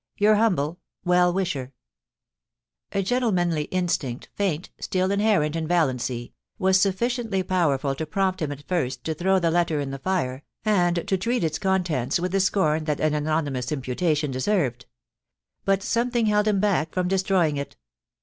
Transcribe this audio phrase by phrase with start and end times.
[0.13, 1.73] * Your humble * Well wisher.'
[2.91, 2.95] MR.
[2.95, 3.05] VALLANCY'S RETURN.
[3.05, 3.05] 311 A
[3.61, 9.03] gentlemanly instinct, faint, still inherent in Valiancy, was sufficiently powerful to prompt him at first
[9.03, 12.85] to throw the letter in the fire, and to treat its contents with the scorn
[12.85, 14.87] that an anonymous imputation deserved
[15.65, 17.75] But something held him back firom destroying it.